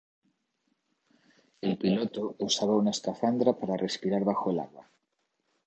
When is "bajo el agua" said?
4.23-4.89